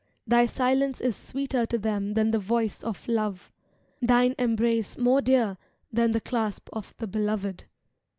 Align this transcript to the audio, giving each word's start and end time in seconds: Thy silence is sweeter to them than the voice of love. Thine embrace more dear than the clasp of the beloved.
Thy 0.25 0.47
silence 0.47 0.99
is 0.99 1.15
sweeter 1.15 1.67
to 1.67 1.77
them 1.77 2.15
than 2.15 2.31
the 2.31 2.39
voice 2.39 2.83
of 2.83 3.07
love. 3.07 3.51
Thine 4.01 4.33
embrace 4.39 4.97
more 4.97 5.21
dear 5.21 5.59
than 5.93 6.09
the 6.11 6.19
clasp 6.19 6.69
of 6.73 6.97
the 6.97 7.05
beloved. 7.05 7.65